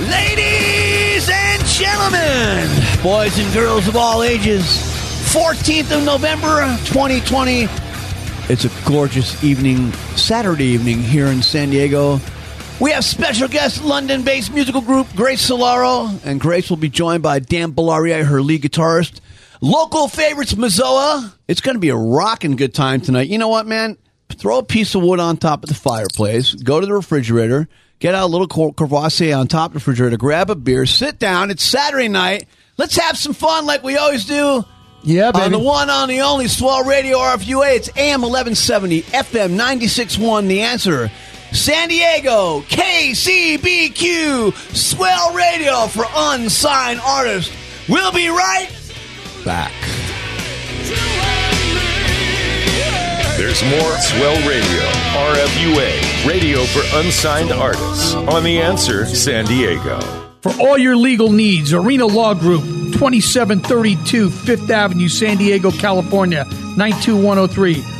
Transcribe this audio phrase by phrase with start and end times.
[0.00, 2.66] Ladies and gentlemen,
[3.02, 4.62] boys and girls of all ages,
[5.30, 7.66] 14th of November 2020.
[8.48, 12.18] It's a gorgeous evening, Saturday evening here in San Diego.
[12.80, 17.22] We have special guest London based musical group Grace Solero, and Grace will be joined
[17.22, 19.20] by Dan Bellaria, her lead guitarist.
[19.60, 21.30] Local favorites, Mazoa.
[21.46, 23.28] It's going to be a rocking good time tonight.
[23.28, 23.98] You know what, man?
[24.30, 27.68] Throw a piece of wood on top of the fireplace, go to the refrigerator,
[28.00, 31.50] get out a little Courvoisier on top of the refrigerator, grab a beer, sit down.
[31.50, 32.46] It's Saturday night.
[32.76, 34.64] Let's have some fun like we always do.
[35.02, 35.44] Yeah, baby.
[35.44, 40.62] On the one, on the only Swell Radio RFUA, it's AM 1170, FM 96.1, The
[40.62, 41.10] Answer.
[41.52, 47.54] San Diego, KCBQ, Swell Radio for unsigned artists.
[47.88, 48.68] We'll be right
[49.44, 49.72] back.
[53.40, 54.82] There's more Swell Radio,
[55.16, 58.12] RFUA, radio for unsigned artists.
[58.12, 59.98] On The Answer, San Diego.
[60.42, 62.60] For all your legal needs, Arena Law Group,
[62.92, 66.44] 2732 Fifth Avenue, San Diego, California,
[66.76, 67.99] 92103.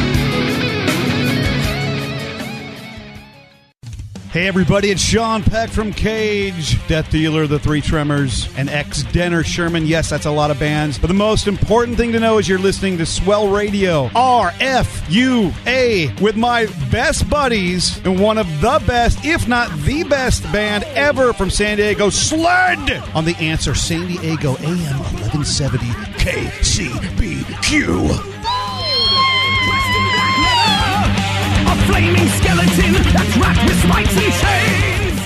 [4.31, 9.43] Hey everybody, it's Sean Peck from Cage, Death Dealer, The Three Tremors, and ex Denner
[9.43, 9.85] Shermann.
[9.85, 10.97] Yes, that's a lot of bands.
[10.97, 15.51] But the most important thing to know is you're listening to Swell Radio, RFUA,
[16.21, 21.33] with my best buddies and one of the best, if not the best band ever
[21.33, 24.97] from San Diego, Sled, on The Answer San Diego AM
[25.43, 25.87] 1170
[26.23, 28.07] KCBQ.
[31.67, 32.29] A flaming
[32.73, 35.21] skeleton that's wrapped with spikes and chains.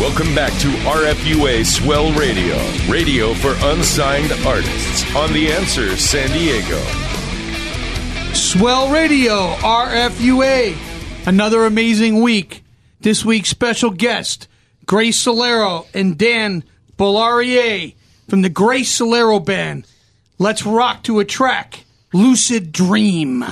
[0.00, 2.56] Welcome back to RFUA Swell Radio,
[2.90, 5.14] radio for unsigned artists.
[5.14, 6.80] On The Answer, San Diego.
[8.34, 10.76] Swell Radio, RFUA.
[11.26, 12.64] Another amazing week.
[13.00, 14.48] This week's special guest,
[14.86, 16.64] Grace Solero and Dan
[16.98, 17.94] Bolarier
[18.28, 19.86] from the Grace Solero Band.
[20.38, 23.44] Let's rock to a track, Lucid Dream.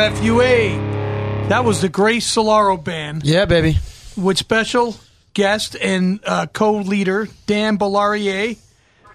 [0.00, 1.48] RFUA.
[1.50, 3.76] That was the Grace Solero Band Yeah, baby.
[4.16, 4.96] with special
[5.34, 8.56] guest and uh, co-leader Dan Bellarier.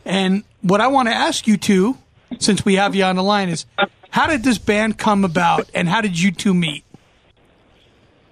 [0.06, 1.98] And what I want to ask you two,
[2.38, 3.66] since we have you on the line, is
[4.12, 6.84] how did this band come about, and how did you two meet?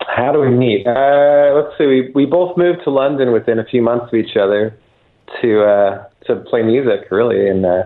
[0.02, 0.86] How do we meet?
[0.86, 1.88] Uh, let's see.
[1.88, 4.78] We we both moved to London within a few months of each other
[5.42, 7.84] to uh, to play music, really, and uh,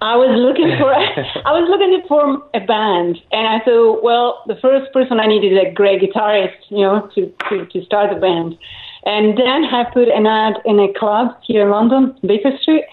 [0.00, 0.92] I was looking for
[1.46, 5.52] I was looking for a band, and I thought, well, the first person I needed
[5.52, 8.58] is a great guitarist, you know, to to, to start the band.
[9.04, 12.84] And then I put an ad in a club here in London, Baker Street,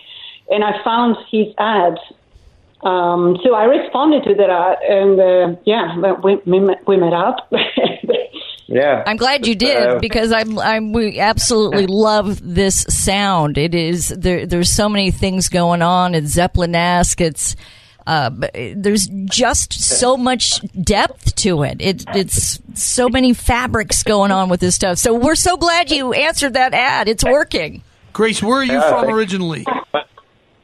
[0.50, 1.98] and I found his ad.
[2.84, 7.52] Um, so I responded to that ad, and uh, yeah, we, we met up.
[8.68, 9.04] yeah.
[9.08, 13.58] I'm glad you did Uh, because I'm I'm we absolutely love this sound.
[13.58, 14.46] It is there.
[14.46, 16.14] There's so many things going on.
[16.16, 17.20] It's Zeppelin-esque.
[17.22, 17.56] It's
[18.06, 18.30] uh,
[18.76, 21.82] there's just so much depth to it.
[21.82, 24.98] It it's so many fabrics going on with this stuff.
[24.98, 27.08] So we're so glad you answered that ad.
[27.10, 27.82] It's working.
[28.14, 29.66] Grace, where are you Yeah, from thank- originally?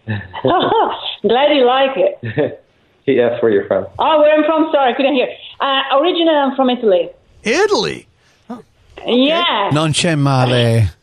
[0.08, 2.20] Glad you like it.
[3.06, 3.88] yes, where you're from?
[4.00, 4.70] Oh, where I'm from?
[4.74, 5.28] Sorry, I couldn't hear.
[5.60, 7.10] Uh, originally, I'm from Italy.
[7.44, 8.06] Italy.
[9.06, 9.70] Yeah.
[9.72, 10.98] Non c'è male.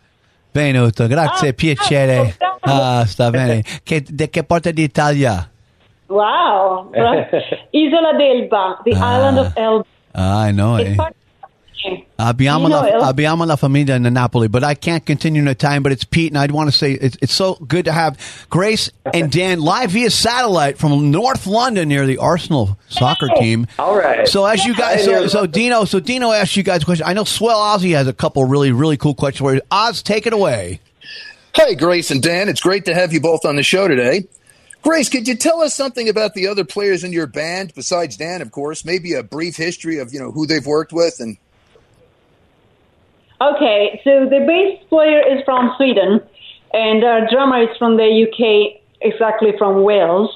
[0.52, 2.36] Venuto, grazie, piacere.
[2.60, 3.62] Ah, sta bene.
[3.82, 5.48] Che, de che parte d'Italia?
[6.06, 6.90] Wow.
[7.70, 9.84] Isola d'Elba, the island of Elba.
[10.12, 10.76] Ah, I know.
[10.76, 10.94] It's Eh.
[10.96, 11.14] part
[12.18, 15.46] Abbiamo, You know, la, El- abbiamo la famiglia in Napoli, but I can't continue in
[15.46, 15.82] the time.
[15.82, 18.18] But it's Pete, and I'd want to say it's, it's so good to have
[18.50, 23.66] Grace and Dan live via satellite from North London near the Arsenal soccer team.
[23.78, 24.28] All right.
[24.28, 27.06] So as you guys, so, so Dino, so Dino asked you guys a question.
[27.06, 29.62] I know Swell Ozzy has a couple really, really cool questions for you.
[29.70, 30.80] Oz, take it away.
[31.54, 34.24] Hey, Grace and Dan, it's great to have you both on the show today.
[34.82, 38.40] Grace, could you tell us something about the other players in your band besides Dan,
[38.40, 38.84] of course?
[38.84, 41.36] Maybe a brief history of you know who they've worked with and
[43.40, 46.20] Okay, so the bass player is from Sweden,
[46.74, 50.30] and our drummer is from the UK, exactly from Wales.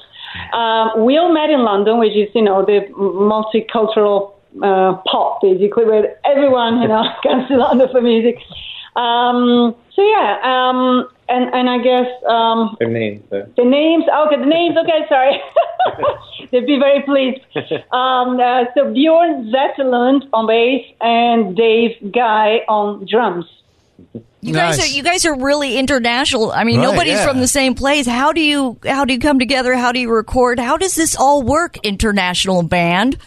[0.53, 4.33] Um, we all met in London, which is, you know, the multicultural
[4.63, 8.37] uh, pop, basically, where everyone, you know, comes to London for music.
[8.95, 13.23] Um, so, yeah, um, and, and I guess um, Their names.
[13.31, 15.41] uh, the names, okay, the names, okay, sorry.
[16.51, 17.39] They'd be very pleased.
[17.91, 23.45] Um, uh, so Bjorn Zetterlund on bass and Dave Guy on drums.
[24.41, 24.91] You guys Nice.
[24.91, 26.51] are you guys are really international.
[26.51, 27.27] I mean, Right, nobody's yeah.
[27.27, 28.05] from the same place.
[28.05, 29.73] How do you how do you come together?
[29.73, 30.59] How do you record?
[30.59, 31.77] How does this all work?
[31.83, 33.17] International band.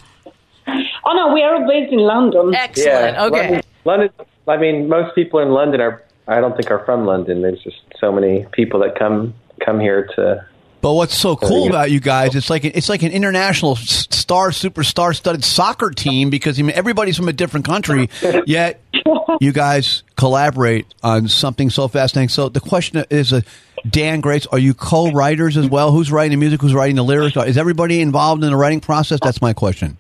[0.69, 2.55] Oh no, we are based in London.
[2.55, 3.15] Excellent.
[3.17, 3.25] Yeah.
[3.25, 3.49] okay.
[3.49, 4.11] London, London.
[4.47, 6.05] I mean, most people in London are.
[6.29, 7.41] I don't think are from London.
[7.41, 10.47] There's just so many people that come come here to.
[10.81, 12.37] But what's so cool you about you guys?
[12.37, 17.17] It's like it's like an international star, superstar studded soccer team because I mean everybody's
[17.17, 18.11] from a different country,
[18.47, 18.81] yet
[19.41, 22.29] you guys collaborate on something so fascinating.
[22.29, 23.41] So the question is, uh,
[23.89, 25.91] Dan Grace, are you co-writers as well?
[25.91, 26.61] Who's writing the music?
[26.61, 27.37] Who's writing the lyrics?
[27.37, 29.19] Is everybody involved in the writing process?
[29.21, 29.97] That's my question.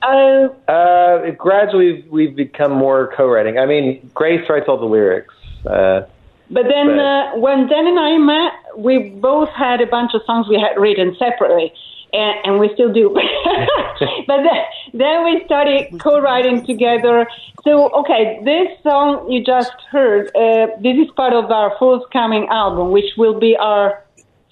[0.00, 3.58] Uh, Uh, gradually, we've become more co-writing.
[3.58, 5.34] I mean, Grace writes all the lyrics.
[5.66, 6.02] Uh,
[6.50, 10.22] but then But- uh, when Dan and I met, we both had a bunch of
[10.24, 11.72] songs we had written separately.
[12.12, 13.10] And, and we still do.
[14.26, 14.60] but then,
[14.94, 17.28] then we started co-writing together.
[17.62, 22.90] So, okay, this song you just heard, uh, this is part of our forthcoming album,
[22.90, 24.02] which will be our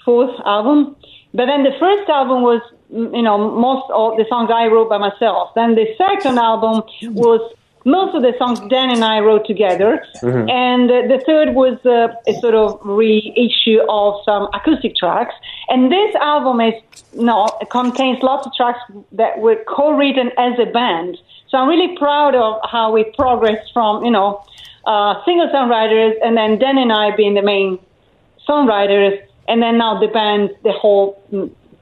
[0.05, 0.95] fourth album.
[1.35, 4.99] but then the first album was, you know, most of the songs I wrote by
[4.99, 5.51] myself.
[5.57, 7.41] Then the second album was
[7.85, 10.03] most of the songs Dan and I wrote together.
[10.23, 10.51] Mhm.
[10.51, 15.35] And uh, the third was uh, a sort of reissue of some acoustic tracks.
[15.69, 16.75] And this album is,
[17.15, 18.81] no, it contains lots of tracks
[19.13, 21.19] that were co-written as a band.
[21.49, 24.43] So I'm really proud of how we progressed from, you know,
[24.87, 27.79] uh, single songwriters and then Dan and I being the main
[28.49, 31.21] songwriters and then now the band, the whole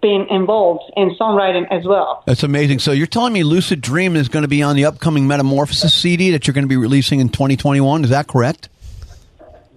[0.03, 2.23] being involved in songwriting as well.
[2.27, 2.79] That's amazing.
[2.79, 6.31] So you're telling me Lucid Dream is going to be on the upcoming Metamorphosis CD
[6.31, 8.05] that you're going to be releasing in 2021.
[8.05, 8.69] Is that correct?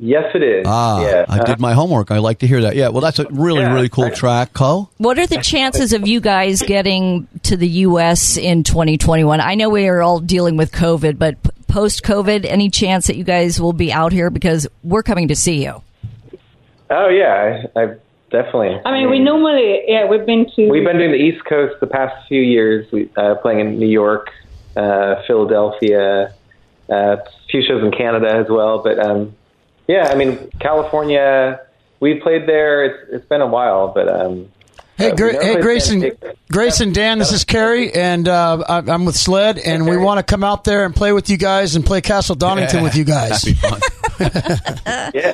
[0.01, 0.65] Yes, it is.
[0.65, 1.25] Ah, yeah.
[1.27, 2.09] I did my homework.
[2.09, 2.75] I like to hear that.
[2.75, 4.89] Yeah, well, that's a really, Yeah, really cool track, Co.
[4.97, 8.37] What are the chances of you guys getting to the U.S.
[8.37, 9.41] in 2021?
[9.41, 11.35] I know we are all dealing with COVID, but
[11.67, 15.35] post COVID, any chance that you guys will be out here because we're coming to
[15.35, 15.81] see you?
[16.89, 17.95] Oh yeah, I, I
[18.31, 18.79] definitely.
[18.85, 20.69] I mean, we normally, yeah, we've been to.
[20.69, 22.91] We've been doing the East Coast the past few years.
[22.91, 24.29] We uh, playing in New York,
[24.75, 26.33] uh, Philadelphia,
[26.89, 28.79] uh, a few shows in Canada as well.
[28.83, 29.35] But um,
[29.87, 31.61] yeah, I mean California.
[31.99, 32.85] We played there.
[32.85, 34.49] It's, it's been a while, but um,
[34.99, 36.11] Hey, uh, Gra- we never hey, Grayson,
[36.51, 40.23] Grayson, Dan, this is Kerry, and uh, I- I'm with Sled, and we want to
[40.23, 43.05] come out there and play with you guys and play Castle Donington Yeah, with you
[43.05, 43.41] guys.
[43.41, 45.11] That'd be fun.
[45.15, 45.33] Yeah.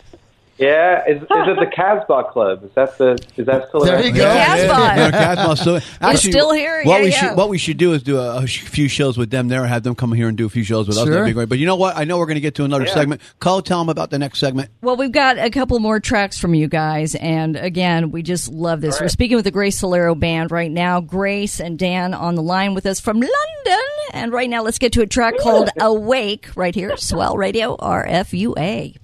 [0.58, 2.64] Yeah, is, is it the Casbah Club?
[2.64, 3.18] Is that the?
[3.36, 4.06] Is that still There around?
[4.06, 4.24] you go.
[4.24, 4.96] Casbah.
[4.96, 6.82] No, Casbah still, actually, still here?
[6.86, 7.28] What Yeah, we yeah.
[7.30, 9.84] should what we should do is do a, a few shows with them there, have
[9.84, 11.04] them come here and do a few shows with us.
[11.04, 11.12] Sure.
[11.12, 11.50] That'd be great.
[11.50, 11.98] But you know what?
[11.98, 12.94] I know we're going to get to another Yeah.
[12.94, 13.22] segment.
[13.40, 14.70] Co, tell them about the next segment.
[14.82, 18.80] Well, we've got a couple more tracks from you guys, and again, we just love
[18.80, 18.96] this.
[18.96, 21.02] All We're speaking with the Grace Solero Band right now.
[21.02, 24.94] Grace and Dan on the line with us from London, and right now, let's get
[24.94, 28.96] to a track called "Awake" right here, Swell Radio RFUA.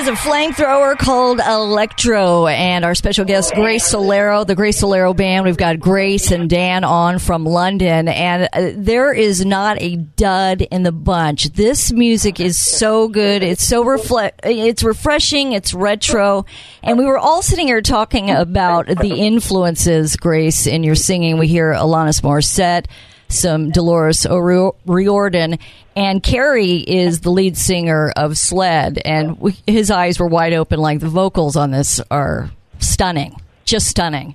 [0.00, 5.44] Is a flamethrower called Electro, and our special guest Grace Solero, the Grace Solero band.
[5.44, 10.62] We've got Grace and Dan on from London, and uh, there is not a dud
[10.62, 11.50] in the bunch.
[11.52, 13.42] This music is so good.
[13.42, 14.40] It's so reflect.
[14.44, 15.52] It's refreshing.
[15.52, 16.46] It's retro,
[16.82, 21.36] and we were all sitting here talking about the influences, Grace, in your singing.
[21.36, 22.86] We hear Alanis Morissette
[23.30, 25.58] some Dolores O'Riordan,
[25.96, 30.78] and Carrie is the lead singer of Sled, and we, his eyes were wide open.
[30.80, 34.34] Like the vocals on this are stunning, just stunning.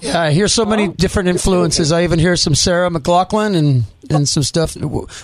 [0.00, 1.92] Yeah, I hear so many different influences.
[1.92, 4.74] I even hear some Sarah McLachlan and, and some stuff.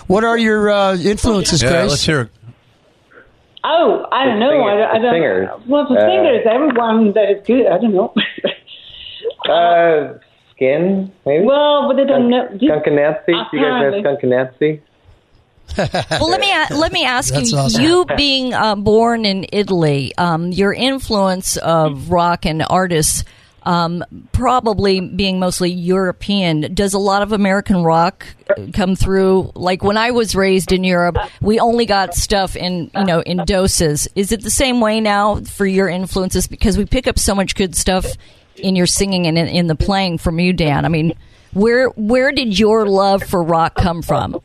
[0.07, 1.89] What are your uh, influences, Yeah, Grace?
[1.91, 2.29] let's hear it.
[3.63, 4.49] Oh, I don't know.
[4.49, 5.49] Singers, I, I don't, singers.
[5.67, 7.67] Well, for Uh, singers, everyone that is good.
[7.67, 8.13] I don't know.
[9.47, 10.17] Uh,
[10.59, 11.45] Skin, maybe?
[11.45, 12.45] well, but they don't know.
[12.57, 13.25] Skunk Anansie?
[13.27, 14.01] Do you guys know Apparently.
[14.01, 14.81] Skunk Anansie?
[15.77, 17.81] Well, let me let me ask That's you: awesome.
[17.81, 23.23] you being uh, born in Italy, um, your influence of rock and artists.
[23.63, 28.25] Um, probably being mostly European, does a lot of American rock
[28.73, 29.51] come through?
[29.53, 33.43] Like when I was raised in Europe, we only got stuff in you know in
[33.45, 34.07] doses.
[34.15, 36.47] Is it the same way now for your influences?
[36.47, 38.05] Because we pick up so much good stuff
[38.59, 40.85] in your singing and in, in the playing from you, Dan.
[40.85, 41.13] I mean,
[41.53, 44.41] where where did your love for rock come from?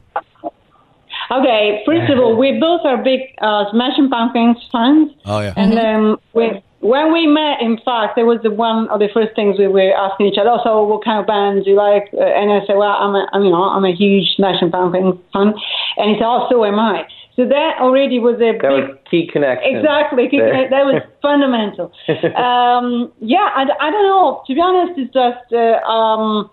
[1.30, 5.10] Okay, first of all, we both are big uh, Smashing Pumpkins fans.
[5.24, 5.54] Oh yeah.
[5.56, 9.34] And um, we, when we met, in fact, it was the one of the first
[9.34, 10.50] things we were asking each other.
[10.50, 12.10] Oh, so what kind of bands do you like?
[12.12, 15.16] Uh, and I said, well, I'm a, I'm, you know, I'm a huge Smashing Pumpkins
[15.32, 15.54] fan.
[15.96, 17.08] And he said, oh, so am I.
[17.36, 19.76] So that already was a That big was key connection.
[19.76, 20.28] Exactly.
[20.30, 20.70] there.
[20.70, 21.90] That was fundamental.
[22.36, 24.42] um, yeah, I, I don't know.
[24.46, 26.48] To be honest, it's just, uh, um,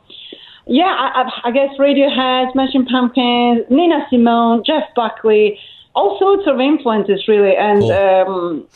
[0.65, 5.59] yeah, I, I, I guess Radiohead, Smashing Pumpkins, Nina Simone, Jeff Buckley,
[5.93, 7.91] all sorts of influences really, and Cool.
[7.91, 8.67] um,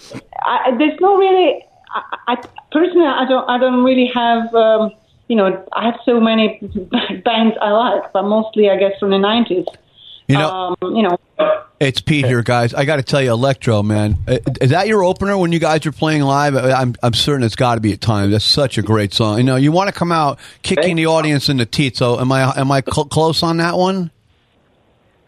[0.46, 1.64] I, there's no really.
[1.96, 2.36] I, I
[2.72, 4.54] personally, I don't, I don't really have.
[4.54, 4.92] Um,
[5.28, 6.60] you know, I have so many
[7.26, 9.66] bands I like, but mostly, I guess, from the '90s.
[10.28, 11.18] You know, Um, you know,
[11.80, 12.74] it's Pete here, guys.
[12.74, 15.86] I got to tell you, Electro, man, Uh, is that your opener when you guys
[15.86, 16.56] are playing live?
[16.56, 18.32] I- I'm, I'm certain it's got to be at times.
[18.32, 19.38] That's such a great song.
[19.38, 21.98] You know, you want to come out kicking the audience in the teeth.
[21.98, 24.10] So, am I am I cl- close on that one?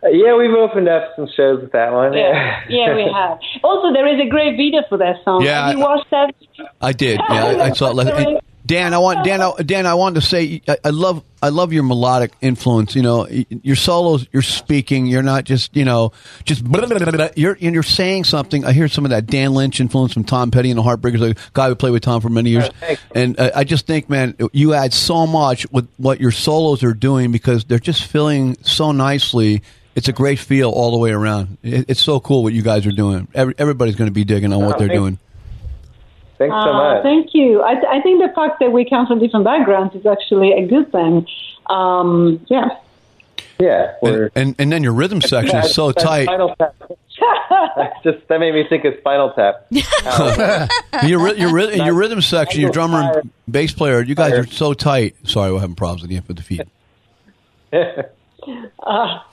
[0.04, 2.14] Uh, yeah, we've opened up some shows with that one.
[2.14, 3.40] yeah, yeah, we have.
[3.64, 5.44] Also, there is a great video for that song.
[5.44, 6.34] Yeah, have you watched that?
[6.82, 7.20] I did.
[7.30, 7.92] Yeah, I, I saw.
[8.00, 8.44] it.
[8.68, 9.42] And Dan, I want Dan.
[9.42, 12.96] I, Dan, I wanted to say I, I love I love your melodic influence.
[12.96, 14.28] You know, your solos.
[14.34, 15.06] You're speaking.
[15.06, 16.12] You're not just you know
[16.44, 18.66] just blah, blah, blah, you're and you're saying something.
[18.66, 21.36] I hear some of that Dan Lynch influence from Tom Petty and the Heartbreakers, a
[21.54, 22.70] guy who played with Tom for many years.
[23.16, 26.94] And uh, I just think, man, you add so much with what your solos are
[26.94, 29.62] doing because they're just feeling so nicely.
[29.96, 31.58] It's a great feel all the way around.
[31.64, 33.28] It, it's so cool what you guys are doing.
[33.34, 35.18] Every, everybody's going to be digging on what Oh, they're doing.
[36.38, 37.04] Thanks so Uh, much.
[37.04, 37.62] Thank you.
[37.62, 40.92] I, I think the fact that we come from different backgrounds is actually a good
[40.92, 41.26] thing.
[41.68, 42.70] Um, yeah.
[43.60, 46.24] Yeah, we're And and then your rhythm section is so That tight.
[46.26, 46.76] Spinal Tap.
[47.76, 49.66] That's just that made me think of Spinal Tap.
[51.04, 54.74] your ry- your your rhythm section, your drummer and bass player, you guys are so
[54.76, 55.16] tight.
[55.28, 56.68] Sorry, we're having problems with the with the feed.
[57.74, 59.20] Uh,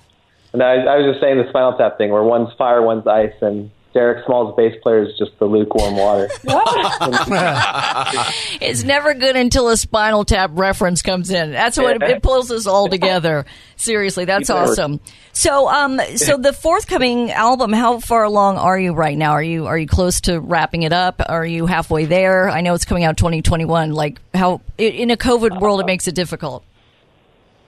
[0.56, 3.34] No, I, I was just saying the Spinal Tap thing, where one's fire, one's ice,
[3.42, 6.28] and Derek Smalls bass player is just the lukewarm water.
[8.60, 11.52] It's never good until a Spinal Tap reference comes in.
[11.52, 13.44] That's what it pulls us all together.
[13.76, 15.00] Seriously, that's awesome.
[15.32, 19.32] So, um, so the forthcoming album, how far along are you right now?
[19.32, 21.22] Are you are you close to wrapping it up?
[21.28, 22.48] Are you halfway there?
[22.48, 23.92] I know it's coming out 2021.
[23.92, 26.64] Like how in a COVID world, it makes it difficult.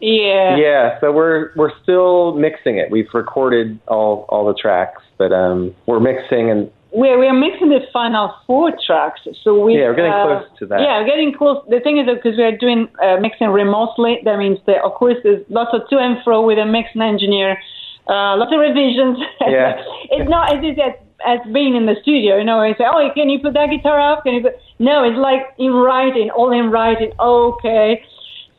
[0.01, 0.57] Yeah.
[0.57, 2.91] yeah, so we're we're still mixing it.
[2.91, 7.81] We've recorded all all the tracks, but um, we're mixing and We're, we're mixing the
[7.93, 9.21] final four tracks.
[9.45, 10.81] So we, Yeah, we're getting uh, close to that.
[10.81, 11.59] Yeah, we're getting close.
[11.69, 15.17] The thing is because we are doing uh, mixing remotely, that means that, of course,
[15.23, 17.59] there's lots of to and fro with a mixing engineer,
[18.09, 19.19] uh, lots of revisions.
[19.47, 19.77] Yeah.
[20.11, 23.01] it's not as easy as, as being in the studio, you know, you say, oh,
[23.15, 24.25] can you put that guitar up?
[24.25, 24.55] Can you put...
[24.79, 27.13] No, it's like in writing, all in writing.
[27.19, 28.03] Okay.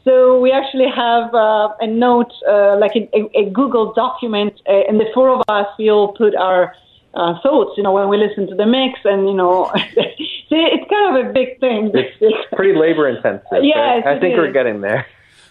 [0.07, 4.87] So we actually have uh, a note, uh, like a, a, a Google document, uh,
[4.87, 6.73] and the four of us, we all put our
[7.13, 10.89] uh, thoughts, you know, when we listen to the mix, and you know, see, it's
[10.89, 11.91] kind of a big thing.
[11.93, 13.63] it's pretty labor intensive.
[13.63, 15.05] Yes, I it think we're getting there.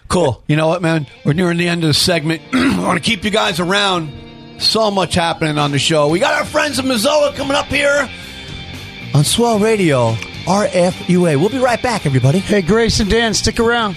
[0.09, 0.43] Cool.
[0.47, 1.07] You know what, man?
[1.23, 2.41] We're nearing the end of the segment.
[2.55, 4.11] I want to keep you guys around.
[4.59, 6.09] So much happening on the show.
[6.09, 8.09] We got our friends of Mazzoa coming up here
[9.13, 10.15] on Swell Radio,
[10.47, 11.39] RFUA.
[11.39, 12.39] We'll be right back, everybody.
[12.39, 13.97] Hey, Grace and Dan, stick around.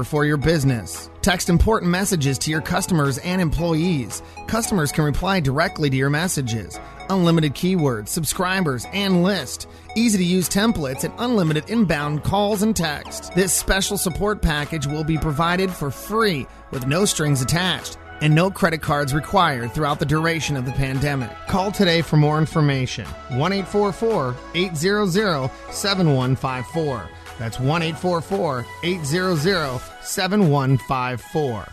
[0.03, 1.09] for your business.
[1.21, 4.21] Text important messages to your customers and employees.
[4.47, 6.79] Customers can reply directly to your messages.
[7.09, 9.67] Unlimited keywords, subscribers, and list.
[9.95, 13.33] Easy to use templates and unlimited inbound calls and text.
[13.35, 18.49] This special support package will be provided for free with no strings attached and no
[18.49, 21.31] credit cards required throughout the duration of the pandemic.
[21.47, 23.05] Call today for more information.
[23.29, 27.09] 1 844 800 7154.
[27.41, 31.67] That's 1 844 800 7154.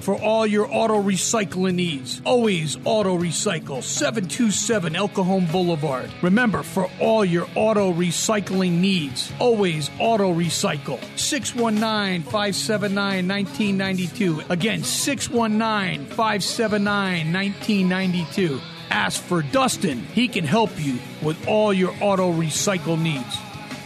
[0.00, 6.10] For all your auto recycling needs, always auto recycle 727 El Cajon Boulevard.
[6.20, 14.42] Remember, for all your auto recycling needs, always auto recycle 619 579 1992.
[14.50, 18.60] Again, 619 579 1992.
[18.90, 20.00] Ask for Dustin.
[20.00, 23.38] He can help you with all your auto recycle needs.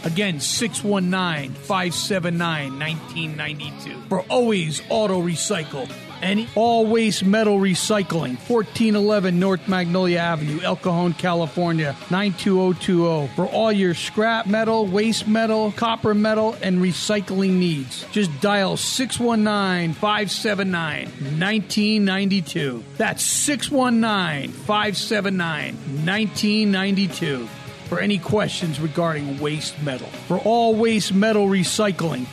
[0.07, 5.91] Again, 619 579 1992 for always auto recycle.
[6.21, 13.27] And all waste metal recycling, 1411 North Magnolia Avenue, El Cajon, California, 92020.
[13.35, 18.05] For all your scrap metal, waste metal, copper metal, and recycling needs.
[18.13, 22.83] Just dial 619 579 1992.
[22.95, 27.49] That's 619 579 1992
[27.87, 30.07] for any questions regarding waste metal.
[30.27, 32.27] For all waste metal recycling,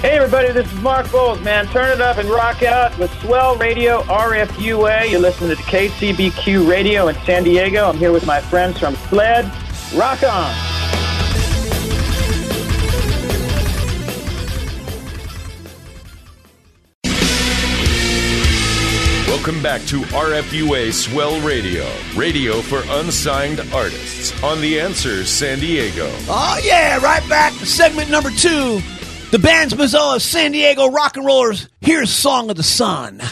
[0.00, 1.66] Hey everybody, this is Mark Bowles, man.
[1.66, 5.10] Turn it up and rock out with Swell Radio RFUA.
[5.10, 7.86] You're listening to KCBQ Radio in San Diego.
[7.86, 9.44] I'm here with my friends from SLED.
[9.94, 10.69] Rock on!
[19.40, 26.10] Welcome back to RFUA Swell Radio, radio for unsigned artists on The Answer San Diego.
[26.28, 28.82] Oh, yeah, right back segment number two.
[29.30, 31.70] The band's Mazzoa San Diego Rock and Rollers.
[31.80, 33.22] Here's Song of the Sun.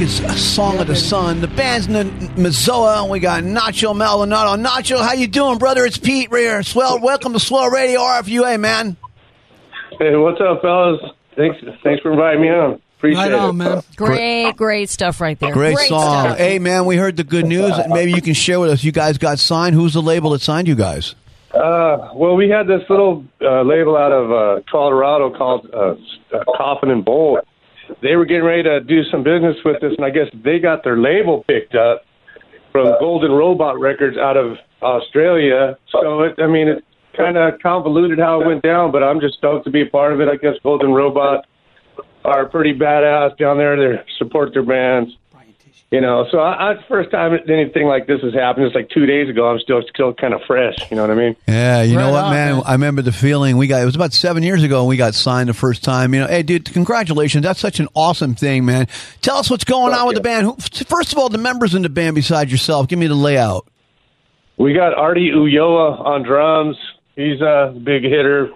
[0.00, 1.42] The track is Song of the Sun.
[1.42, 4.56] The band's N- Mazoa, and we got Nacho Maldonado.
[4.56, 5.84] Nacho, how you doing, brother?
[5.84, 6.62] It's Pete right here.
[6.62, 8.96] Swell, welcome to Swell Radio RFUA, man.
[9.98, 11.02] Hey, what's up, fellas?
[11.36, 12.80] Thanks, thanks for inviting me on.
[12.96, 13.52] Appreciate it.
[13.52, 13.82] Man.
[13.96, 15.52] Great, great stuff right there.
[15.52, 16.24] Great, song.
[16.24, 16.38] stuff.
[16.38, 17.74] Hey, man, we heard the good news.
[17.88, 18.82] Maybe you can share with us.
[18.82, 19.74] You guys got signed.
[19.74, 21.14] Who's the label that signed you guys?
[21.52, 25.96] Uh, well, we had this little uh, label out of uh, Colorado called uh,
[26.34, 27.44] uh, Coffin and Bolt.
[28.02, 30.84] They were getting ready to do some business with us, and I guess they got
[30.84, 32.02] their label picked up
[32.72, 35.76] from Golden Robot Records out of Australia.
[35.90, 39.34] So, it, I mean, it's kind of convoluted how it went down, but I'm just
[39.38, 40.28] stoked to be a part of it.
[40.28, 41.46] I guess Golden Robot
[42.24, 43.76] are pretty badass down there.
[43.76, 45.10] They support their bands.
[45.90, 48.66] You know, so I, I, it's the first time anything like this has happened.
[48.66, 49.50] It's like two days ago.
[49.50, 50.88] I'm still still kind of fresh.
[50.88, 51.36] You know what I mean?
[51.48, 52.54] Yeah, you know what, on, man?
[52.54, 52.62] man.
[52.64, 53.82] I remember the feeling we got.
[53.82, 56.14] It was about seven years ago, and we got signed the first time.
[56.14, 57.42] You know, hey, dude, congratulations!
[57.42, 58.86] That's such an awesome thing, man.
[59.20, 60.46] Tell us what's going on with the band.
[60.46, 62.86] Who, first of all, the members in the band besides yourself.
[62.86, 63.66] Give me the layout.
[64.58, 66.76] We got Artie Uyoa on drums.
[67.16, 68.52] He's a big hitter.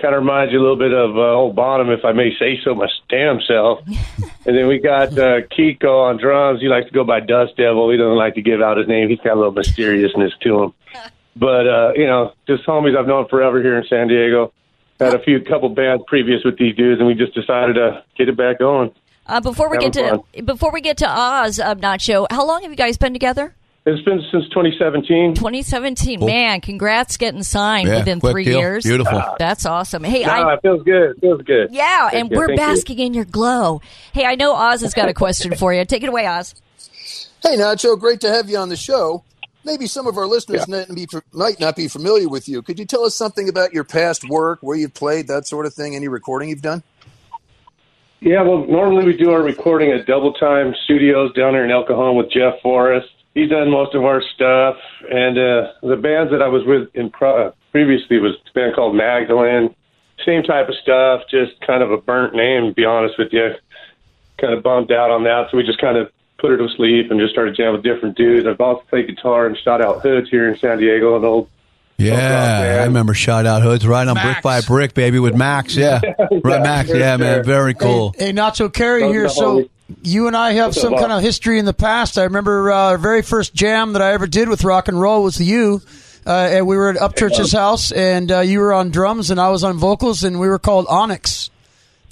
[0.00, 2.58] Kind of reminds you a little bit of uh, old Bonham, if I may say
[2.64, 3.80] so, my damn self.
[4.46, 6.60] and then we got uh, Kiko on drums.
[6.60, 7.90] He likes to go by Dust Devil.
[7.90, 9.08] He doesn't like to give out his name.
[9.08, 10.74] He's got a little mysteriousness to him.
[11.36, 14.52] But uh, you know, just homies I've known forever here in San Diego.
[14.98, 18.28] Had a few couple bands previous with these dudes, and we just decided to get
[18.28, 18.92] it back going.
[19.26, 22.62] Uh, before we get Having to before we get to Oz, uh, Nacho, how long
[22.62, 23.54] have you guys been together?
[23.94, 25.34] It's been since 2017.
[25.34, 26.18] 2017.
[26.18, 26.26] Cool.
[26.28, 28.58] Man, congrats getting signed Yeah, within three deal.
[28.60, 28.84] years.
[28.84, 29.18] Beautiful.
[29.18, 30.04] Ah, that's awesome.
[30.04, 31.10] Hey, no, I it feels good.
[31.16, 31.68] It feels good.
[31.72, 32.36] yeah, Thank and you.
[32.38, 32.66] we're Thank you.
[32.66, 33.80] basking in your glow.
[34.12, 35.84] Hey, I know Oz has got a question for you.
[35.84, 36.54] Take it away, Oz.
[37.42, 39.24] Hey, Nacho, great to have you on the show.
[39.64, 42.62] Maybe some of our listeners might, be, might not be familiar with you.
[42.62, 45.74] Could you tell us something about your past work, where you've played, that sort of
[45.74, 46.82] thing, any recording you've done?
[48.20, 51.84] Yeah, well, normally we do our recording at Double Time Studios down here in El
[51.86, 53.08] Cajon with Jeff Forrest.
[53.34, 54.76] He's done most of our stuff,
[55.08, 58.74] and uh, the bands that I was with in pro- uh, previously was a band
[58.74, 59.74] called Magdalene.
[60.26, 62.68] Same type of stuff, just kind of a burnt name.
[62.68, 63.50] To be honest with you,
[64.40, 67.10] kind of bummed out on that, so we just kind of put it to sleep
[67.10, 68.46] and just started jamming with different dudes.
[68.46, 71.48] I've also played guitar and Shout Out Hoods here in San Diego, an old
[71.98, 75.76] Yeah, I remember Shout Out Hoods right on Brick by Brick, baby, with Max.
[75.76, 76.00] Yeah,
[76.42, 76.88] right, Max.
[76.92, 78.14] Yeah, man, very cool.
[78.18, 79.28] Hey, Nacho Kerry Those here.
[79.28, 79.70] So homies.
[80.02, 82.18] You and I have What's some up, kind of history in the past.
[82.18, 85.22] I remember uh, our very first jam that I ever did with rock and roll
[85.22, 85.80] was you.
[86.26, 89.48] Uh, and we were at Upchurch's house, and uh, you were on drums, and I
[89.48, 91.48] was on vocals, and we were called Onyx.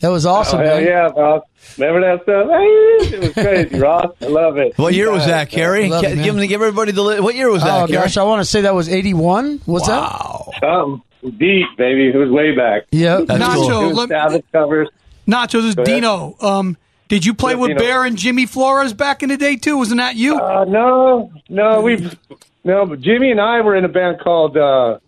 [0.00, 0.86] That was awesome, oh, hell man.
[0.86, 1.42] yeah, Ross.
[1.76, 2.46] Remember that stuff?
[2.48, 4.14] Hey, it was crazy, Ross.
[4.22, 4.78] I love it.
[4.78, 5.86] What year was that, Kerry?
[5.90, 6.46] It, Give, man.
[6.46, 7.02] give, everybody the.
[7.02, 8.02] Li- what year was that, Oh Kerry?
[8.02, 9.60] gosh, I want to say that was eighty-one.
[9.66, 10.00] Was that?
[10.00, 10.52] wow.
[10.60, 12.08] Something deep, baby.
[12.08, 12.84] It was way back.
[12.90, 13.92] Yeah, That's Nacho, cool.
[13.92, 14.88] Let- Sabbath covers.
[15.26, 16.36] Nacho, this is Dino.
[16.40, 16.76] Um,
[17.08, 17.80] did you play Yeah, with Dino.
[17.80, 19.78] Bear and Jimmy Flores back in the day too?
[19.78, 20.38] Wasn't that you?
[20.38, 22.16] Uh, no, no, we've
[22.64, 22.86] no.
[22.86, 24.98] But Jimmy and I were in a band called uh,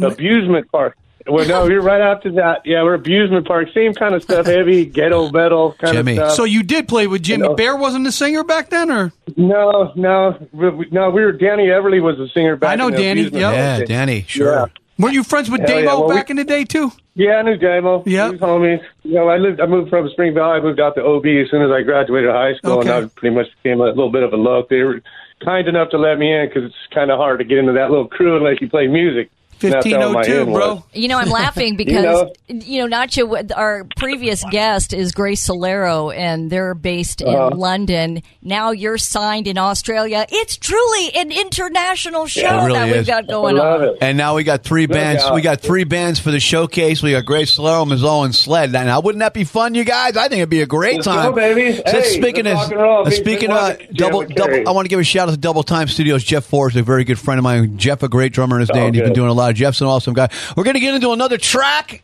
[0.00, 0.96] Abusement Park.
[1.24, 2.62] Well, no, we were right after that.
[2.64, 3.68] Yeah, we're Abusement Park.
[3.72, 6.32] Same kind of stuff, heavy ghetto metal kind of stuff.
[6.32, 7.54] So you did play with Jimmy.
[7.54, 11.10] Bear wasn't the singer back then, or no, no, we- no.
[11.10, 12.70] We were Danny Everly was the singer back.
[12.72, 13.32] I know in Danny, yep.
[13.32, 14.68] Yeah, Danny, sure.
[14.98, 16.90] weren't you friends with Hell Davo yeah, well, we- back in the day too?
[17.14, 18.02] Yeah, I knew Damo.
[18.06, 18.82] Yeah, homies.
[19.02, 19.60] You know, I lived.
[19.60, 20.58] I moved from Spring Valley.
[20.58, 23.36] I moved out to OB as soon as I graduated high school, and I pretty
[23.36, 24.70] much became a little bit of a look.
[24.70, 25.02] They were
[25.44, 27.90] kind enough to let me in because it's kind of hard to get into that
[27.90, 29.30] little crew unless you play music.
[29.64, 30.82] And that's how my in was.
[30.92, 32.86] You know, I'm laughing because you know?
[32.86, 33.50] know, Nacho.
[33.56, 37.48] Our previous guest is Grace Solero, and they're based Uh-huh.
[37.52, 38.22] in London.
[38.42, 40.26] Now you're signed in Australia.
[40.30, 42.96] It's truly an international show It really that is.
[42.98, 43.96] we've got going on.
[44.00, 45.22] And now we got three bands.
[45.22, 45.34] doubt.
[45.34, 47.02] We got three bands for the showcase.
[47.02, 48.72] We got Grace Solero, Mazzo, and Sled.
[48.72, 50.16] Now, wouldn't that be fun, you guys?
[50.16, 51.30] I think it'd be a great Let's time.
[51.30, 51.76] go, baby.
[51.76, 53.06] So Hey, speaking of roll.
[53.06, 55.62] uh, speaking of uh, double double, I want to give a shout out to Double
[55.62, 56.24] Time Studios.
[56.24, 57.76] Jeff Forrest, a very good friend of mine.
[57.78, 59.51] Jeff, a great drummer in his day, Oh, and he's been doing a lot.
[59.52, 60.28] Jeff's an awesome guy.
[60.56, 62.02] We're gonna get into another track.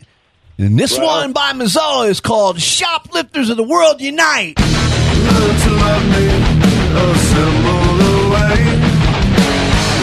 [0.58, 1.04] And this Right.
[1.06, 4.58] one by Mazzo is called "Shoplifters of the World Unite."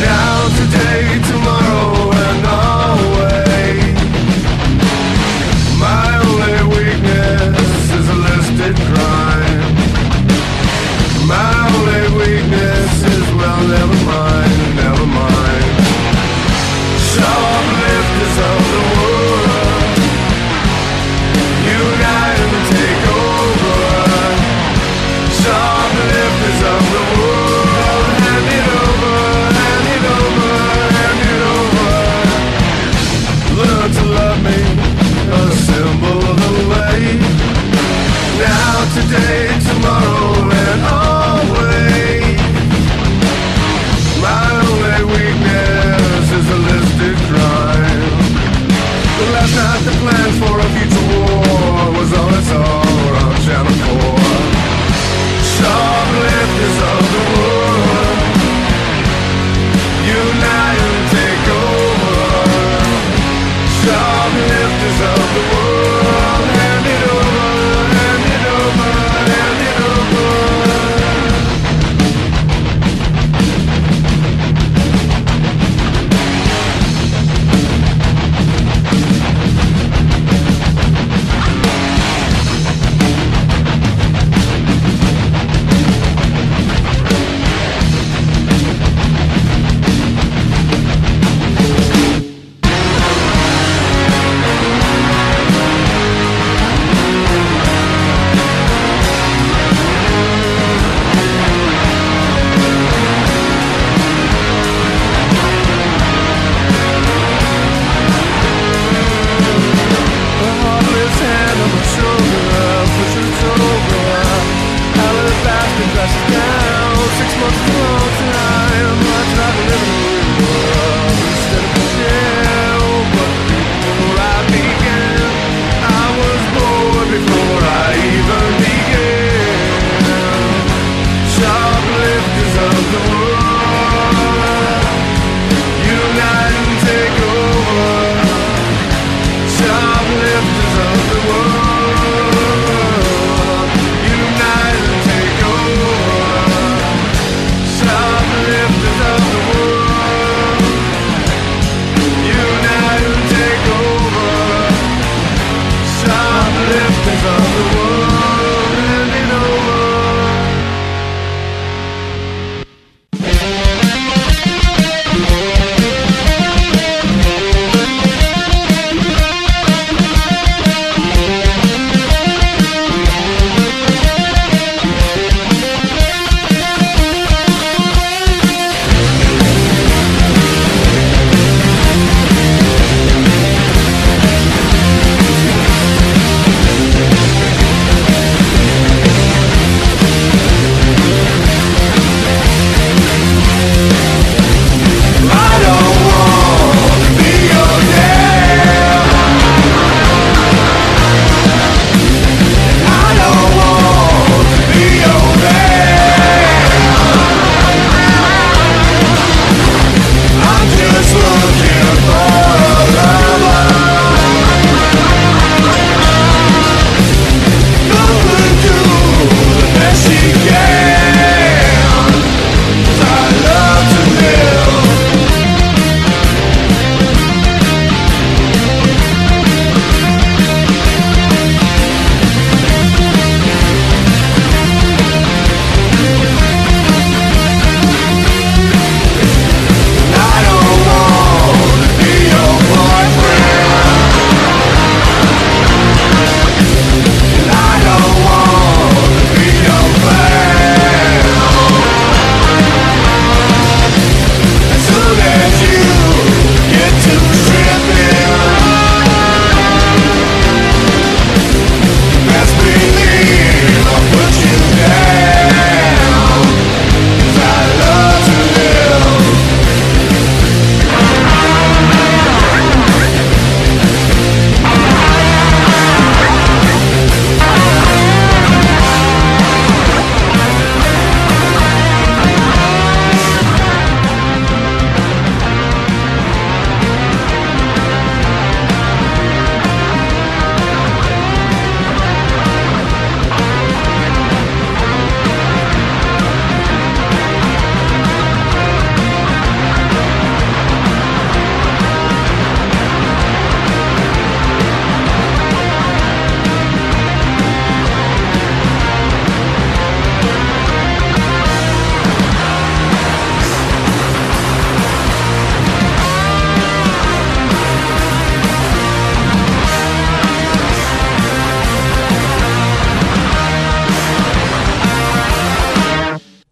[0.02, 0.35] Now,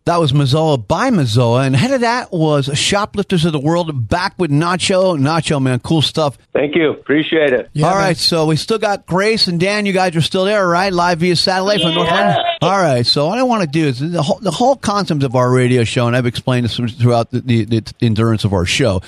[0.06, 1.66] That was Mazzoa by Mazzoa.
[1.66, 5.18] And ahead of that was Shoplifters of the World back with Nacho.
[5.18, 6.38] Nacho, man, cool stuff.
[6.52, 6.92] Thank you.
[6.92, 7.70] Appreciate it.
[7.82, 9.86] All right, so we still got Grace and Dan.
[9.86, 10.92] You guys are still there, right?
[10.92, 12.44] Live via satellite from North London.
[12.62, 15.36] All right, so what I want to do is the whole, the whole concept of
[15.36, 19.02] our radio show, and I've explained this throughout the, the, the endurance of our show,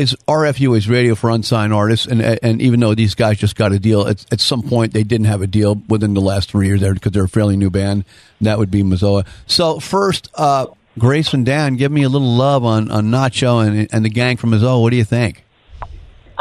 [0.00, 3.72] is RFU is radio for unsigned artists, and and even though these guys just got
[3.72, 6.66] a deal, at, at some point they didn't have a deal within the last three
[6.66, 8.04] years there because they're a fairly new band.
[8.40, 9.26] That would be Mazoa.
[9.46, 10.66] So first, uh,
[10.98, 14.36] Grace and Dan, give me a little love on, on Nacho and and the gang
[14.36, 14.80] from Mazoa.
[14.80, 15.44] What do you think?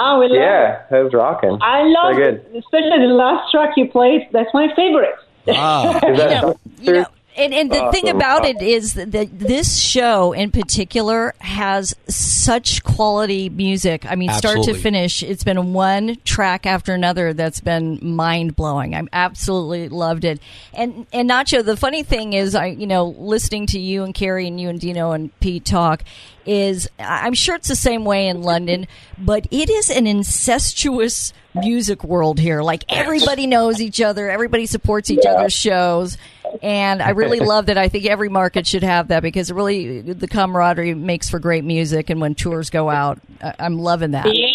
[0.01, 1.57] Oh, we love Yeah, that was rocking.
[1.61, 4.27] I love Very it, especially the last track you played.
[4.31, 5.13] That's my favorite.
[5.49, 5.97] Ah.
[6.07, 7.05] Is that- You know, you know,
[7.39, 8.17] and, and the thing Awesome.
[8.17, 14.05] about it is that this show in particular has such quality music.
[14.05, 18.93] I mean, start to finish, it's been one track after another that's been mind blowing.
[18.93, 20.41] I'm absolutely loved it.
[20.73, 24.47] And and Nacho, the funny thing is, I you know listening to you and Kerry
[24.47, 26.03] and you and Dino and Pete talk
[26.45, 28.87] is I'm sure it's the same way in London,
[29.17, 32.61] but it is an incestuous music world here.
[32.61, 36.17] Like everybody knows each other, everybody supports each other's shows.
[36.61, 37.77] And I really love that.
[37.77, 42.09] I think every market should have that because really the camaraderie makes for great music.
[42.09, 44.25] And when tours go out, I- I'm loving that.
[44.33, 44.47] Yeah.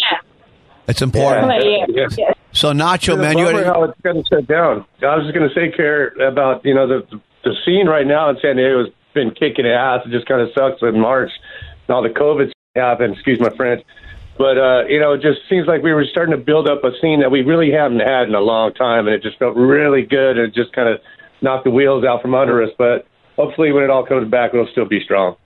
[0.87, 1.51] It's important.
[1.63, 1.85] Yeah.
[1.89, 2.07] Yeah.
[2.17, 2.33] yeah.
[2.51, 4.85] So Nacho, It's man, you bummer had, how it's going to shut down.
[5.01, 8.29] I was just going to say, Care, about you know the the scene right now
[8.29, 10.01] in San Diego has been kicking ass.
[10.05, 11.31] It just kind of sucks in March
[11.87, 13.13] and all the COVID happened.
[13.13, 13.83] Excuse my French,
[14.37, 16.91] but uh, you know it just seems like we were starting to build up a
[17.01, 20.03] scene that we really haven't had in a long time, and it just felt really
[20.03, 20.37] good.
[20.37, 21.01] And it just kind of
[21.45, 22.71] knocked the wheels out from under us.
[22.77, 25.37] But hopefully, when it all comes back, we'll still be strong.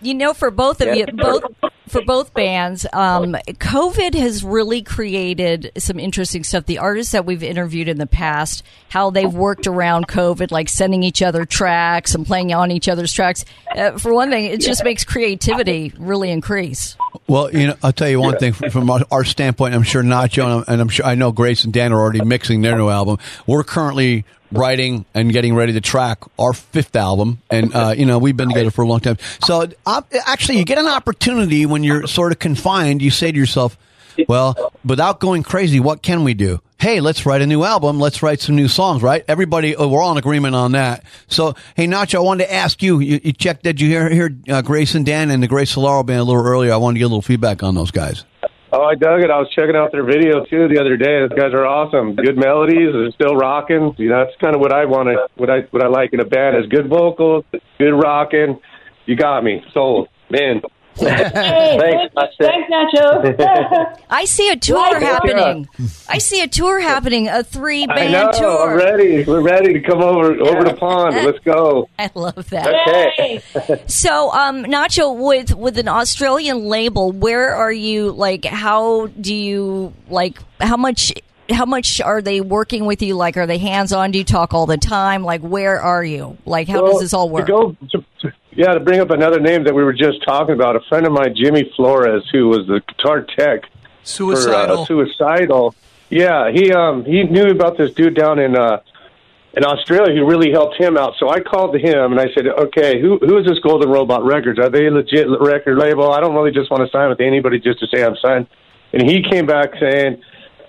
[0.00, 1.44] You know, for both of you, both
[1.90, 6.66] for both bands, um, COVID has really created some interesting stuff.
[6.66, 11.02] The artists that we've interviewed in the past, how they've worked around COVID, like sending
[11.02, 13.44] each other tracks and playing on each other's tracks.
[13.74, 16.96] Uh, for one thing, it just makes creativity really increase.
[17.26, 19.74] Well, you know, I'll tell you one thing from, from our, our standpoint.
[19.74, 22.76] I'm sure Nacho and I'm sure I know Grace and Dan are already mixing their
[22.76, 23.18] new album.
[23.46, 28.18] We're currently writing and getting ready to track our fifth album, and uh, you know
[28.18, 29.18] we've been together for a long time.
[29.44, 33.02] So uh, actually, you get an opportunity when you're sort of confined.
[33.02, 33.76] You say to yourself,
[34.28, 38.00] "Well, without going crazy, what can we do?" Hey, let's write a new album.
[38.00, 39.22] Let's write some new songs, right?
[39.28, 41.04] Everybody, oh, we're all in agreement on that.
[41.26, 43.00] So, hey, Nacho, I wanted to ask you.
[43.00, 43.62] You, you checked?
[43.64, 46.42] Did you hear hear uh, Grace and Dan and the Grace Solero band a little
[46.42, 46.72] earlier?
[46.72, 48.24] I wanted to get a little feedback on those guys.
[48.72, 49.30] Oh, I dug it.
[49.30, 51.26] I was checking out their video too the other day.
[51.26, 52.14] Those guys are awesome.
[52.14, 52.92] Good melodies.
[52.92, 53.94] They're still rocking.
[53.98, 56.20] You know, that's kind of what I want to, what I, what I like in
[56.20, 58.60] a band is good vocals, good rocking.
[59.06, 60.62] You got me sold, man.
[61.00, 63.96] Hey, Thanks, thanks, thanks, Nacho.
[64.10, 65.02] I see a tour Right.
[65.02, 65.68] happening.
[66.08, 68.30] I see a tour happening, a three band know.
[68.32, 68.70] tour.
[68.72, 69.24] I'm ready.
[69.24, 71.16] We're ready to come over over the pond.
[71.24, 71.88] Let's go.
[71.98, 72.66] I love that.
[72.68, 73.42] Okay.
[73.86, 78.12] So, um, Nacho, with with an Australian label, where are you?
[78.12, 80.38] Like, how do you like?
[80.60, 81.12] How much?
[81.50, 83.14] How much are they working with you?
[83.14, 84.10] Like, are they hands on?
[84.10, 85.24] Do you talk all the time?
[85.24, 86.38] Like, where are you?
[86.46, 87.46] Like, how Well, does this all work?
[87.46, 90.54] To go, to, to- yeah, to bring up another name that we were just talking
[90.54, 93.62] about, a friend of mine, Jimmy Flores, who was the guitar tech
[94.02, 94.84] Suicidal.
[94.84, 95.74] for uh, Suicidal.
[96.08, 98.80] Yeah, he um he knew about this dude down in uh
[99.56, 101.14] in Australia who really helped him out.
[101.18, 104.24] So I called to him and I said, "Okay, who who is this Golden Robot
[104.24, 104.58] Records?
[104.58, 106.12] Are they a legit record label?
[106.12, 108.48] I don't really just want to sign with anybody just to say I'm signed."
[108.92, 110.20] And he came back saying,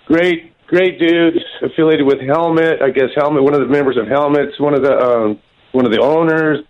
[0.05, 2.81] "Great, great dudes affiliated with Helmet.
[2.81, 5.39] I guess Helmet, one of the members of Helmet's one of the um,
[5.73, 6.63] one of the owners.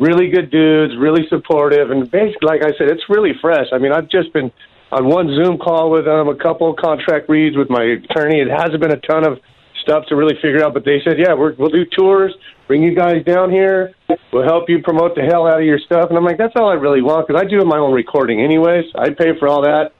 [0.00, 3.68] Really good dudes, really supportive, and basically, like I said, it's really fresh.
[3.72, 4.50] I mean, I've just been
[4.90, 8.40] on one Zoom call with them, a couple of contract reads with my attorney.
[8.40, 9.38] It hasn't been a ton of
[9.82, 12.34] stuff to really figure out, but they said, yeah, we're, we'll do tours,
[12.66, 13.94] bring you guys down here,
[14.32, 16.06] we'll help you promote the hell out of your stuff.
[16.08, 18.86] And I'm like, that's all I really want because I do my own recording anyways.
[18.96, 19.92] I pay for all that.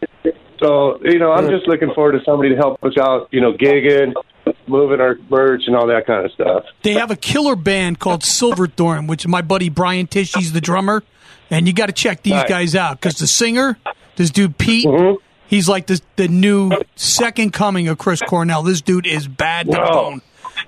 [0.60, 3.52] So, you know, I'm just looking forward to somebody to help us out, you know,
[3.52, 4.12] gigging,
[4.66, 6.64] moving our merch and all that kind of stuff.
[6.82, 11.02] They have a killer band called Silverthorn, which my buddy Brian Tichy's the drummer,
[11.50, 12.48] and you got to check these Right.
[12.48, 13.78] guys out because the singer,
[14.16, 15.16] this dude Pete, Mm-hmm.
[15.46, 18.62] he's like this, the new second coming of Chris Cornell.
[18.62, 20.22] This dude is bad to bone.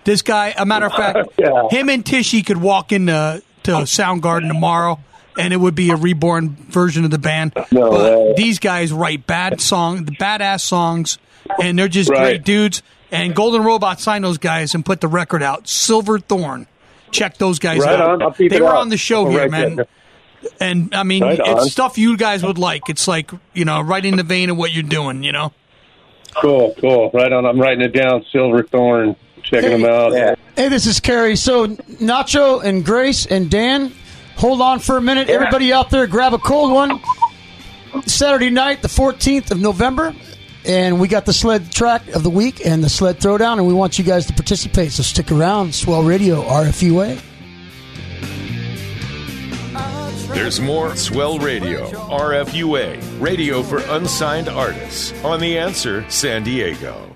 [0.04, 1.68] This guy, a matter of fact, Yeah.
[1.70, 4.98] him and Tishy could walk into to Soundgarden tomorrow,
[5.38, 7.52] and it would be a reborn version of the band.
[7.70, 8.34] No but way.
[8.36, 11.18] these guys write bad song, the badass songs,
[11.62, 12.18] and they're just Right.
[12.20, 12.82] great dudes.
[13.12, 15.68] And Golden Robot signed those guys and put the record out.
[15.68, 16.66] Silver Thorn,
[17.12, 18.20] Check those guys Right out.
[18.20, 18.34] on.
[18.36, 18.76] They were out.
[18.78, 19.76] on the show I'll here, write man.
[19.76, 19.88] that.
[20.60, 21.58] And I mean, Right on.
[21.58, 22.88] it's stuff you guys would like.
[22.88, 25.22] It's like you know, right in the vein of what you're doing.
[25.22, 25.52] You know.
[26.34, 27.10] Cool, cool.
[27.14, 27.46] Right on.
[27.46, 28.24] I'm writing it down.
[28.32, 30.12] Silver Thorn Checking them out.
[30.56, 31.36] Hey, this is Kerry.
[31.36, 33.92] So, Nacho and Grace and Dan,
[34.36, 35.28] hold on for a minute.
[35.28, 37.00] Everybody out there, grab a cold one.
[38.06, 40.14] Saturday night, the 14th of November,
[40.64, 43.72] and we got the sled track of the week and the sled throwdown, and we
[43.74, 44.92] want you guys to participate.
[44.92, 45.74] So stick around.
[45.74, 47.22] Swell Radio, RFUA.
[50.34, 57.15] There's more Swell Radio, RFUA, radio for unsigned artists, on The Answer San Diego.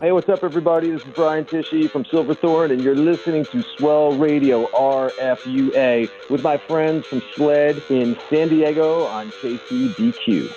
[0.00, 0.88] Hey, what's up, everybody?
[0.88, 6.56] This is Brian Tichy from Silverthorne, and you're listening to Swell Radio RFUA with my
[6.56, 10.48] friends from SLED in San Diego on KCBQ.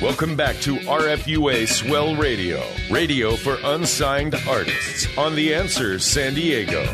[0.00, 6.86] Welcome back to RFUA Swell Radio, radio for unsigned artists, on The Answer San Diego.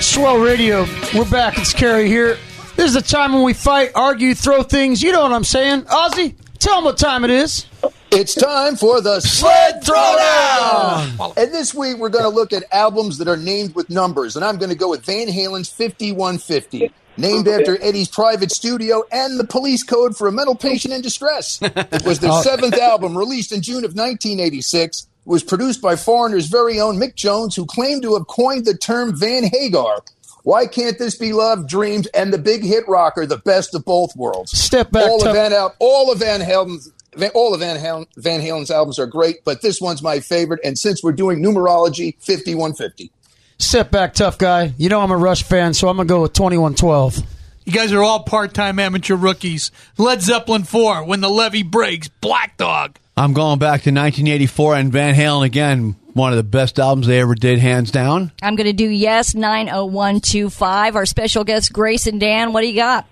[0.00, 0.86] Swell Radio.
[1.14, 1.58] We're back.
[1.58, 2.38] It's Kerry here.
[2.76, 5.02] This is the time when we fight, argue, throw things.
[5.02, 5.82] You know what I'm saying.
[5.82, 7.66] Ozzy, tell them what time it is.
[8.10, 11.34] It's time for the Sled Throwdown!
[11.36, 14.44] And this week we're going to look at albums that are named with numbers, and
[14.44, 16.90] I'm going to go with Van Halen's 5150.
[17.16, 21.58] Named after Eddie's private studio and the police code for a mental patient in distress.
[21.60, 22.40] It was their Oh.
[22.42, 25.06] seventh album, released in June of 1986.
[25.26, 28.76] It was produced by Foreigner's very own Mick Jones, who claimed to have coined the
[28.76, 30.02] term Van Hagar.
[30.42, 34.16] Why can't this be love, dreams, and the big hit rocker, the best of both
[34.16, 34.58] worlds?
[34.58, 36.90] Step back, All tough- of Van Al- all of Van Halen's
[37.34, 40.60] all of Van, Halen, Van Halen's albums are great, but this one's my favorite.
[40.62, 43.10] And since we're doing numerology, 5150.
[43.58, 44.72] Step back, tough guy.
[44.78, 47.22] You know I'm a Rush fan, so I'm going to go with 2112.
[47.64, 49.72] You guys are all part time amateur rookies.
[49.98, 52.96] Led Zeppelin 4, When the Levee Breaks, Black Dog.
[53.16, 55.96] I'm going back to 1984 and Van Halen again.
[56.14, 58.32] One of the best albums they ever did, hands down.
[58.42, 60.96] I'm going to do yes 90125.
[60.96, 62.52] Our special guest Grace and Dan.
[62.52, 63.06] What do you got?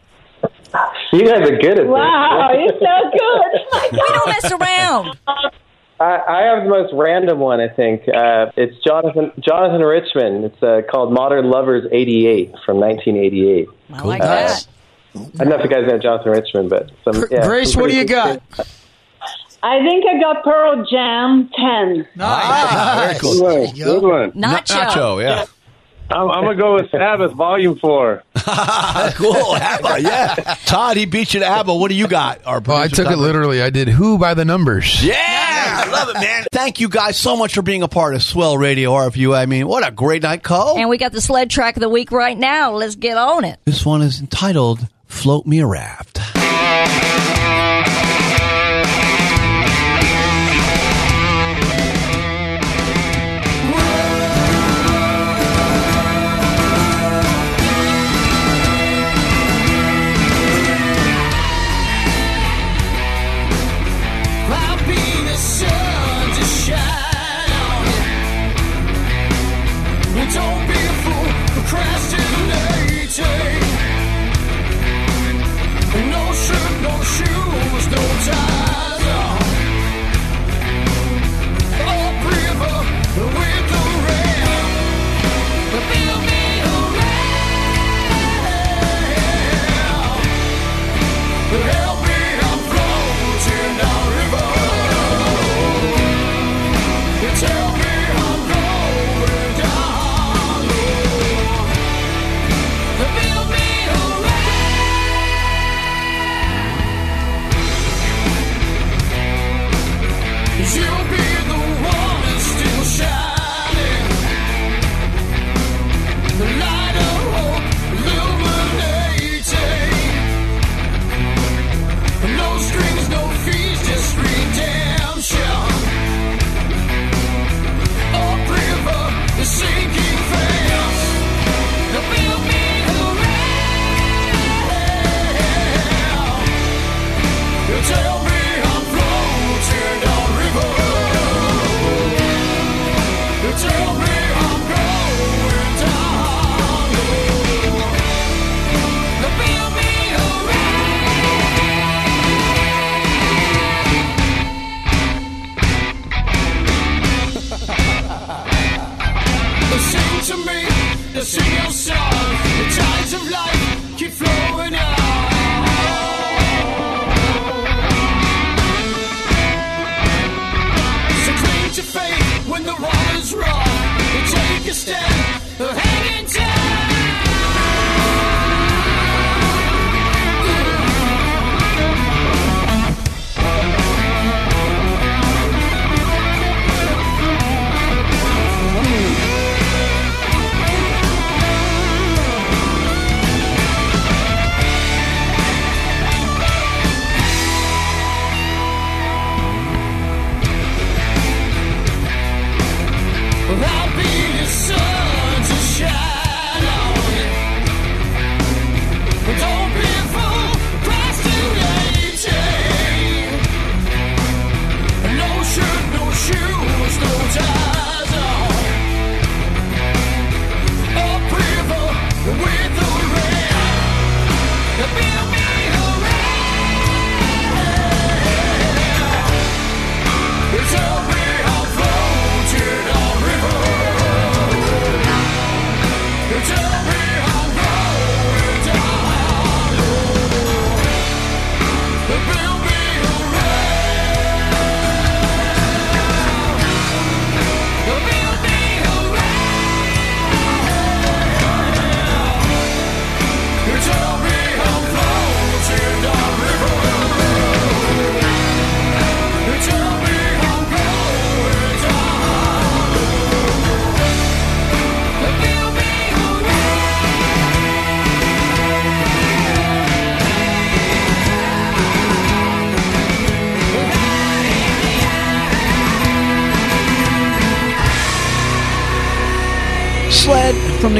[1.12, 1.86] You guys are good at this.
[1.86, 3.92] Wow, you're so good.
[3.92, 5.18] We don't mess around.
[6.00, 8.02] I, I have the most random one, I think.
[8.08, 10.44] Uh, it's Jonathan Jonathan Richman.
[10.44, 13.68] It's uh, called Modern Lovers 88 from 1988.
[13.92, 14.66] I like Uh, that.
[15.14, 17.88] I don't know if you guys know Jonathan Richman, but some, yeah, Grace, some what
[17.90, 18.68] do pretty you good- got?
[19.62, 22.08] I think I got Pearl Jam 10.
[22.20, 23.38] Ah, very cool.
[23.38, 23.74] Good one.
[23.74, 24.32] Good one.
[24.32, 24.84] Nacho.
[24.84, 25.44] Nacho, yeah.
[26.10, 28.22] I'm, I'm gonna go with Sabbath Volume Four.
[28.34, 29.54] cool.
[29.56, 30.34] ABBA, yeah.
[30.64, 31.74] Todd, he beat you to ABBA.
[31.74, 32.46] What do you got?
[32.46, 33.60] Our Well, I producer, took it literally.
[33.60, 35.04] I did Who by the numbers.
[35.04, 36.46] Yeah, I love it, man.
[36.50, 39.36] Thank you guys so much for being a part of Swell Radio RFU.
[39.36, 40.78] I mean, what a great night, Cole.
[40.78, 42.72] And we got the sled track of the week right now.
[42.72, 43.58] Let's get on it.
[43.66, 46.20] This one is entitled Float Me a Raft.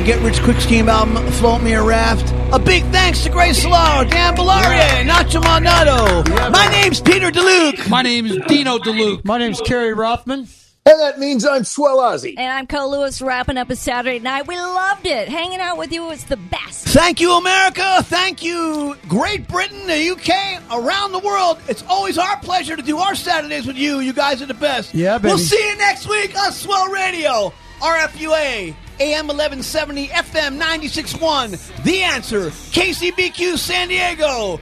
[0.09, 2.33] Get Rich Quick Scheme album, Float Me a Raft.
[2.55, 6.27] A big thanks to Grace Solero, Dan Belaria, Nacho Malnado.
[6.51, 7.91] My name's Peter DeLuke.
[7.91, 9.23] My name's Dino DeLuke.
[9.27, 10.49] My name's Kerry Rothman.
[10.87, 12.37] And that means I'm Swell Ozzy.
[12.39, 14.47] And I'm Cole Lewis wrapping up a Saturday night.
[14.47, 15.29] We loved it.
[15.29, 16.87] Hanging out with you was the best.
[16.87, 18.03] Thank you, America.
[18.05, 21.59] Thank you, Great Britain, the UK, around the world.
[21.69, 24.01] It's always our pleasure to do our Saturdays with you.
[24.01, 24.95] You guys are the best.
[24.95, 25.29] Yeah, baby.
[25.29, 31.85] We'll see you next week on Swell Radio, RFUA, AM 1170, FM 96.1.
[31.85, 34.61] The answer, KCBQ San Diego.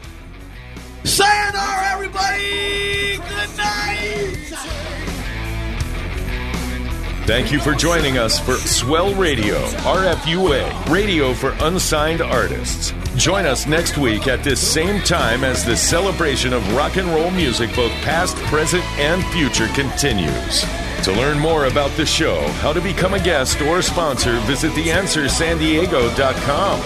[1.05, 3.17] Sayonara, everybody.
[3.17, 4.86] Good night.
[7.27, 12.93] Thank you for joining us for Swell Radio, RFUA, radio for unsigned artists.
[13.17, 17.33] Join us next week at this same time as the celebration of rock and roll
[17.33, 20.65] music, both past, present, and future, continues.
[21.03, 26.81] To learn more about the show, how to become a guest or sponsor, visit theanswersandiego.com.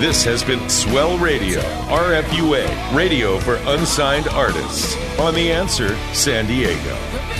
[0.00, 7.33] This has been Swell Radio, RFUA, radio for unsigned artists, on The Answer San Diego.